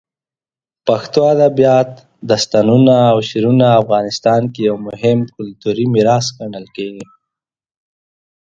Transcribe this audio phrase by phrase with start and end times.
[0.87, 1.89] پښتو ادبیات،
[2.29, 7.05] داستانونه، او شعرونه افغانستان کې یو مهم کلتوري میراث ګڼل کېږي.